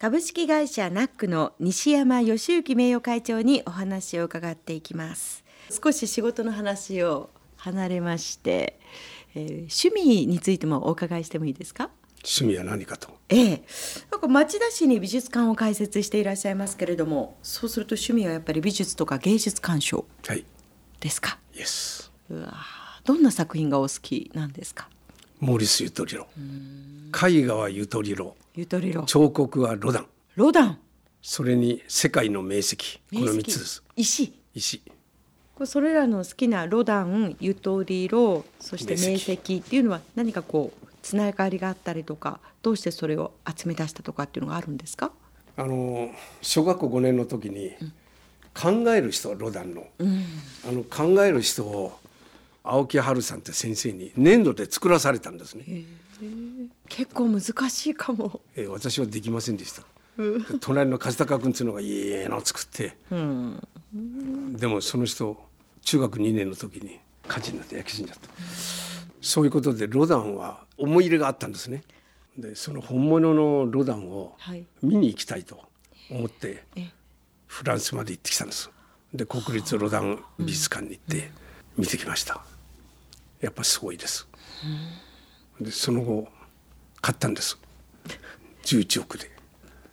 [0.00, 5.44] 株式会社ナックの西山義行名誉会長にお話を伺っていきます。
[5.70, 8.80] 少し仕事の話を離れまして、
[9.34, 11.90] えー趣味についてもお伺いしてもいいですか？
[12.24, 13.10] 趣味は何かと。
[13.28, 13.62] ええ、
[14.10, 20.46] なんか町田市に美術館を開設していらっしゃいますけれどもそうすると趣味はやっぱり美術とか芸術鑑賞はい。
[21.00, 21.38] ですか？
[21.54, 23.06] イエスうわー。
[23.06, 24.88] どんな作品がお好きなんですか？
[25.40, 26.26] モーリス・ユトリロ。
[27.30, 30.06] 絵画はユトリロゆとりろ彫刻はロダン。
[30.34, 30.78] ロダン。
[31.22, 32.76] それに世界の名石。
[32.76, 33.84] この3つです。
[33.94, 34.34] 石。
[34.54, 34.82] 石。
[35.54, 45.12] これそれらの好きなロダンゆとりろそして名名石石っていうのは何かこうつながりがあったりとかどうしてそれを集め出したとかっていうのがあるんですか？
[45.56, 46.10] あの
[46.42, 47.70] 小学校5年の時に
[48.52, 51.96] 考える人ロダンの、あの考える人を
[52.64, 55.84] 青木春さんって先生に粘土で作らされたんですね、
[56.90, 57.40] 結構難
[57.70, 58.42] しいかも。
[58.54, 59.82] えー私はできませんでした、
[60.18, 62.96] で隣の梶高君っていうのがいいの作って、
[64.58, 65.38] でもその人
[65.82, 68.28] 中学2年の時に火事になって焼け死んじゃった、
[69.22, 71.82] そういうことでロダンは思い入れがあったんですね。
[72.36, 74.66] でその本物のロダンをはい。
[74.82, 75.64] 見に行きたいと
[76.10, 76.90] 思ってえ。
[77.46, 78.70] フランスまで行ってきたんです。
[79.14, 81.30] で国立ロダン美術館に行って
[81.76, 82.42] 見てきました。
[83.40, 84.28] やっぱすごいです。
[85.60, 86.28] でその後
[87.00, 87.58] 買ったんです。
[88.64, 89.30] 11億で。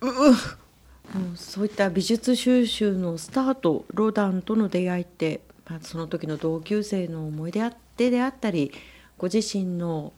[0.00, 8.72] もうそういった美術収集のスタートロダンとの出会いって、まあ、その時の同級生の思い出あってであったり
[9.16, 10.12] ご自身の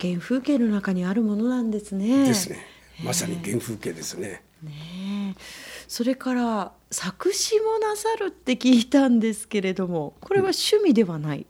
[0.00, 2.26] 原風景の中にあるものなんですね。
[2.28, 2.58] ですね。
[3.02, 4.42] まさに原風景ですね。
[4.62, 5.40] ねえ。
[5.88, 11.42] それから作詞もなさるって聞いたんですけれどもこれは趣味ではない、い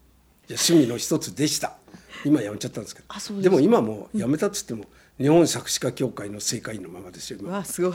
[0.47, 1.77] や趣味の一つでした
[2.25, 3.41] 今やめちゃったんですけど。
[3.41, 4.85] でも今もやめたっつっても、
[5.17, 7.51] 日本作詞家協会の正会員のままですよ今。
[7.51, 7.93] わあすごい、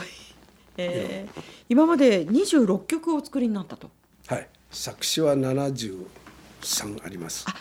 [0.77, 1.27] え。
[1.33, 3.89] ー今まで26曲お作りになったと。
[4.27, 4.47] はい。
[4.71, 6.05] 作詞は73
[7.03, 7.45] あります。
[7.47, 7.55] あ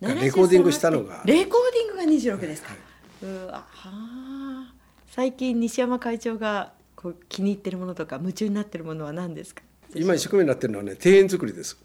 [0.00, 2.02] レコーディングしたのがレコーディングが
[2.36, 2.74] 26ですか、
[3.22, 4.72] うわはあ。
[5.10, 9.62] 最近西山会長がこう気に入ってるものとか夢中になってるものは何ですか？
[9.94, 11.78] 今一生懸命になってるのはね庭園作りです。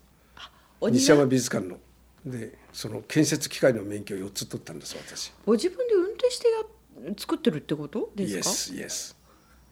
[0.81, 1.77] 西山美術館の
[2.25, 5.31] でその建設機械の免許を4つ取ったんです私。
[5.45, 6.47] ご自分で運転して
[7.05, 8.11] や作ってるってこと？
[8.15, 9.15] ですスイエス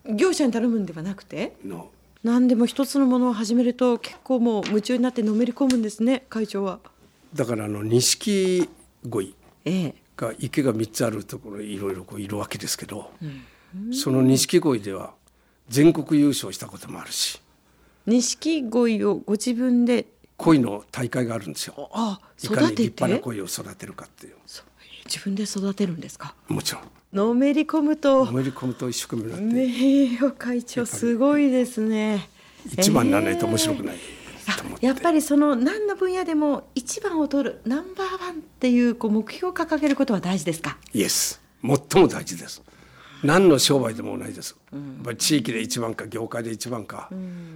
[0.05, 1.55] か業者に頼むんではなくて？
[1.63, 1.91] の
[2.23, 6.79] 何でも一つのものを始めると結構もう夢中になってのめり込むんですね会長は。
[7.33, 8.67] だからあの錦
[9.09, 9.35] 鯉
[9.65, 9.95] ええ。
[10.17, 13.11] が池が3つあるところいろいろこういるわけですけど、
[13.93, 15.13] その錦鯉では
[15.69, 17.41] 全国優勝したこともあるし。
[18.05, 20.07] 錦鯉をご自分で
[20.39, 21.91] 鯉の大会があるんですよ。
[21.93, 24.35] あいかに育て立派なて鯉を育てるかっていう。
[24.47, 24.65] そう。
[25.05, 26.33] 自分で育てるんですか？
[26.47, 26.83] もちろん。
[27.13, 28.25] のめり込むと。
[28.25, 32.29] のめり込むと一生懸命名誉会長すごいですね。
[32.65, 33.97] 一番にならないと面白くない。
[34.57, 40.77] と思って、やっぱりその何の分野でも一番を取るナンバーワンっていうこう目標を掲げることは大事ですか？
[40.93, 42.63] イエス最も大事です。
[43.23, 47.09] 何の商売でも同じです、やっぱり地域で一番か業界で一番か、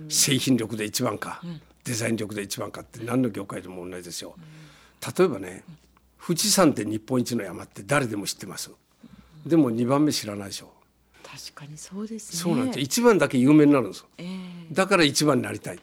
[0.09, 1.41] 製品力で一番か、
[1.83, 4.35] デザイン力で一番かって何の業界でも同じですよ、
[5.17, 5.63] 例えばね
[6.25, 8.71] 富士山って日本一の山って誰でも知ってます。
[9.45, 10.71] でも2番目知らないでしょ。
[11.23, 12.39] 確かにそうですね。
[12.39, 14.73] そうなんです一番だけ有名になるんですええ。
[14.73, 15.79] だから一番になりたい。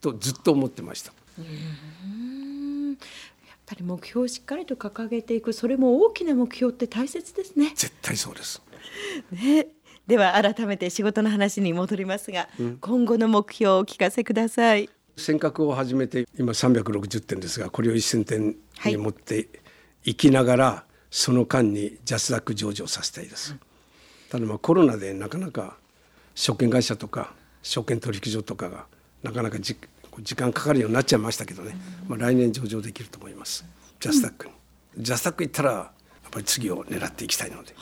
[0.00, 1.12] とずっと思ってました。
[1.38, 2.90] うん。
[2.90, 2.98] やっ
[3.64, 5.52] ぱり目標をしっかりと掲げていく。
[5.52, 7.72] それも大きな目標って大切ですね。
[7.74, 8.60] 絶対そうです。
[9.32, 9.68] ね。
[10.06, 12.48] では改めて仕事の話に戻りますが、
[12.80, 14.88] 今後の目標をお聞かせください
[15.18, 18.56] 尖閣を始めて今360点ですがこれを1000点
[18.86, 19.48] に持って
[20.04, 23.56] いきながら、その間にジャスダック上場させたいです、
[24.30, 25.76] ただまあコロナでなかなか
[26.34, 28.86] 証券会社とか証券取引所とかが
[29.22, 29.76] なかなかじ
[30.20, 31.76] 時間かかるようになっちゃいましたけどね、
[32.06, 33.64] まあ、来年上場できると思います。
[34.00, 34.52] ジャスダックに、
[34.98, 37.74] ジャスダック行ったらやっぱり次を狙っていきたいので。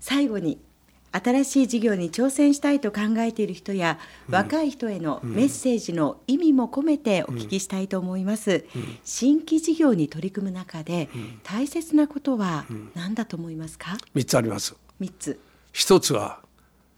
[0.00, 0.58] 最後に
[1.12, 3.98] 新しい事業に挑戦したいと考えている人や、
[4.28, 8.64] 若い人へのメッセージの意味も込めてお聞きしたいと思います、
[9.04, 11.08] 新規事業に取り組む中で、
[11.42, 12.64] 大切なことは
[12.94, 14.76] 何だと思いますか？3つあります。
[14.98, 15.40] 三つ。
[15.72, 16.40] 一つは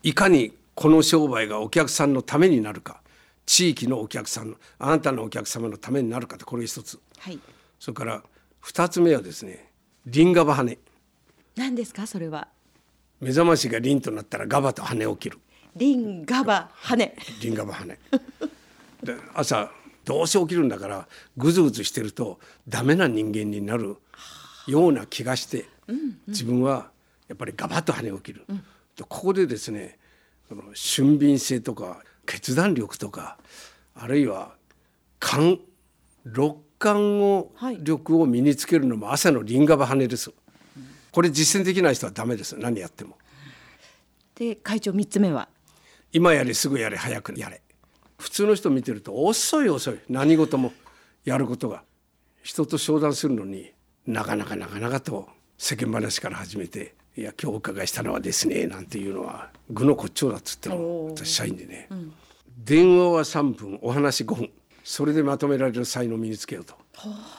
[0.03, 3.00] いかにこの商売がお客さんのためになるか。
[3.44, 7.00] 地域のお客さんあなたのお客様のためになるかってこれ一つ。
[7.19, 7.38] はい。
[7.81, 8.23] それから
[8.61, 9.69] 二つ目はですね
[10.06, 10.79] リンガバ羽
[11.56, 12.06] 何ですか？
[12.06, 12.49] それは
[13.22, 15.38] 目覚ましがリンとなったらガバと羽を切る。
[15.76, 17.14] リンガバ羽。
[17.40, 17.86] リンガバ羽。
[17.86, 19.70] で朝
[20.04, 23.96] どうせ起きるんだからぐずぐずしてるとダメな人間になる
[24.66, 25.66] ような気がして、
[26.26, 26.90] 自分は
[27.28, 28.44] やっぱりガバッと羽を切る、
[29.08, 29.98] ここでですね
[30.48, 33.38] この俊敏性とか決断力とか
[33.94, 34.56] あるいは
[35.20, 35.60] 感
[36.24, 37.78] 六感を、はい。
[37.84, 40.32] 力を身につけるのも朝のリンガバ羽です。
[41.12, 42.56] これ実践できない人はダメです。
[42.59, 43.19] 何やっても。
[44.35, 45.49] で会長三つ目は？
[46.12, 47.61] 今やれすぐやれ早くやれ。
[48.19, 49.99] 普通の人見てると遅い遅い。
[50.09, 50.73] 何事も
[51.25, 51.85] やることが。
[52.43, 53.73] 人と商談するのに
[54.06, 55.29] なかなかなかなかと
[55.59, 61.88] 世間話から始めて「いや今日お伺いしたのはですね」なんていうのは具の骨頂だっつっても私社員でね、
[62.65, 64.50] 電話は3分お話5分。
[64.82, 66.75] それでまとめられる才能を身につけようと。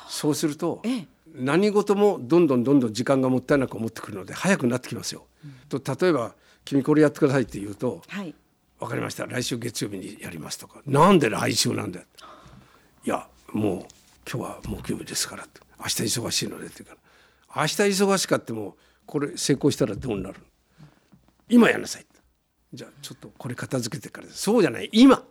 [0.08, 5.26] そうするとええ何事もどんどんどんどん時間がもったいなく思ってくるので早くなってきますよ。
[5.68, 8.34] と例えば「君これやってください」って言うとはい。
[8.80, 9.26] 分かりました。
[9.26, 10.82] 来週月曜日にやりますとか。
[10.86, 12.06] なんで来週なんだよ。
[13.06, 13.78] いやもう
[14.30, 15.48] 今日は木曜日ですから
[15.80, 17.02] 明日忙しいのでって言うか
[17.56, 17.62] ら。
[17.62, 20.36] 明日忙しかってもこれ成功したらどうなる
[21.50, 22.06] 今やんなさい。
[22.74, 24.28] じゃあちょっとこれ片付けてから。
[24.30, 24.90] そうじゃない。
[24.92, 25.24] 今。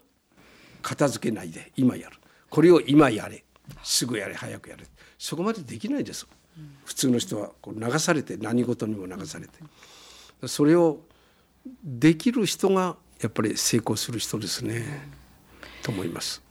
[0.80, 1.72] 片付けないで。
[1.76, 2.16] 今やる。
[2.48, 3.44] これを今やれ
[3.82, 4.84] すぐやれ早くやれ。
[5.18, 6.26] そこまでできないです。
[6.84, 9.52] 普通の人はこう流されて何事にも流されて。
[10.46, 11.00] それを
[11.84, 15.08] できる人がやっぱり成功する人ですね、
[15.82, 16.42] と思います。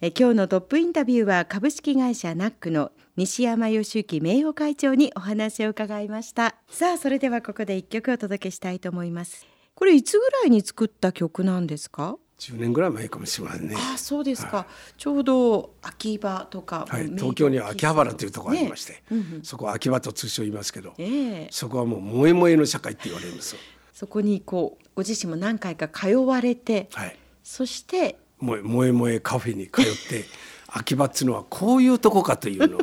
[0.00, 6.54] え今日のトップインタビューは株式会社ナックの西山義行名誉会長にお話を伺いました。
[6.70, 9.46] さあそれではここで一曲お届けしたいと思います。
[9.74, 12.16] これいつぐらいに作った曲なんですか？
[12.40, 13.76] 10年ぐらい前かもしれませんね。
[13.76, 14.66] あそうですか、
[14.96, 19.02] ちょうど秋葉とか、はい、東京には秋葉原というところがありまして、ね。
[19.12, 19.40] うんうん。
[19.42, 21.48] そこは秋葉と通称言いますけど、ええ。
[21.50, 23.58] そこはもう萌え萌えの社会って言われるんですよ。
[23.92, 30.24] そこにこうご自身も何回か通われて、はい、そして萌え萌え萌えカフェに通って
[30.68, 32.80] 秋葉っつうのはこういうとこかというのを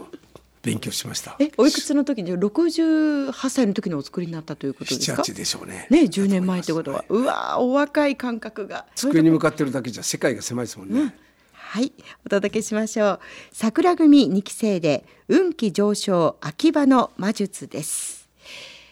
[0.67, 1.37] 勉強しました。
[1.39, 5.87] えおいくつの時に68歳の時にお作りになったということですか？7、8でしょうね。
[5.89, 8.85] ね10年前ってことは、うわーお若い感覚が。
[8.95, 11.15] 机に向かってるだけじゃ世界が狭いですもんね。
[11.53, 11.93] はい。
[12.25, 13.19] お届けしましょう。
[13.53, 18.27] 桜組2期生で運気上昇秋葉の魔術です。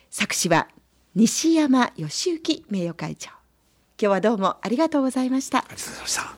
[0.09, 0.69] 作詞は
[1.13, 3.31] 西山義行名誉会長。
[3.31, 3.37] 今
[3.97, 5.59] 日はどうもありがとうございました。
[5.59, 6.33] ありがとうございました。